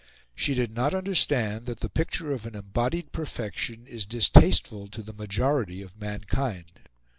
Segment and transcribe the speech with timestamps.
[0.33, 5.13] She did not understand that the picture of an embodied perfection is distasteful to the
[5.13, 6.79] majority of mankind.